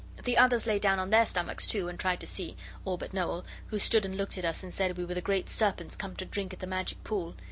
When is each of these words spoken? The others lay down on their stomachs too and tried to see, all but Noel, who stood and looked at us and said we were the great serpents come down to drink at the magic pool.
The 0.23 0.35
others 0.35 0.65
lay 0.65 0.79
down 0.79 0.97
on 0.97 1.11
their 1.11 1.27
stomachs 1.27 1.67
too 1.67 1.87
and 1.87 1.99
tried 1.99 2.21
to 2.21 2.25
see, 2.25 2.57
all 2.85 2.97
but 2.97 3.13
Noel, 3.13 3.45
who 3.67 3.77
stood 3.77 4.03
and 4.03 4.17
looked 4.17 4.35
at 4.35 4.43
us 4.45 4.63
and 4.63 4.73
said 4.73 4.97
we 4.97 5.05
were 5.05 5.13
the 5.13 5.21
great 5.21 5.47
serpents 5.47 5.95
come 5.95 6.13
down 6.13 6.15
to 6.15 6.25
drink 6.25 6.53
at 6.53 6.59
the 6.59 6.65
magic 6.65 7.03
pool. 7.03 7.35